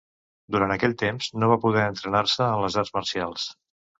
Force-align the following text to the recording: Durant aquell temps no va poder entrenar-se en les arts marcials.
Durant 0.53 0.71
aquell 0.75 0.95
temps 1.01 1.27
no 1.43 1.51
va 1.51 1.59
poder 1.67 1.83
entrenar-se 1.89 2.47
en 2.47 2.65
les 2.65 2.81
arts 2.85 2.95
marcials. 2.99 3.49